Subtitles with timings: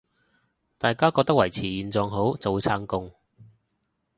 [0.79, 3.13] 大家覺得維持現狀好，就會撐共